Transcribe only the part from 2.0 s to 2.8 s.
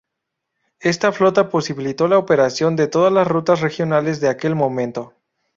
la operación